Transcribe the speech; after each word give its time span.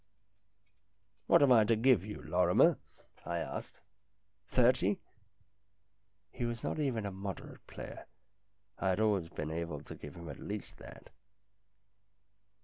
"What 1.27 1.43
am 1.43 1.51
I 1.51 1.63
to 1.65 1.75
give 1.75 2.03
you, 2.03 2.23
Lorrimer?" 2.23 2.79
I 3.27 3.37
asked." 3.37 3.81
Thirty?" 4.55 4.99
He 6.31 6.43
was 6.43 6.63
not 6.63 6.79
even 6.79 7.05
a 7.05 7.11
moderate 7.11 7.67
player. 7.67 8.07
I 8.79 8.89
had 8.89 8.99
always 8.99 9.29
been 9.29 9.51
able 9.51 9.83
to 9.83 9.93
give 9.93 10.15
him 10.15 10.27
at 10.27 10.39
least 10.39 10.77
that. 10.77 11.11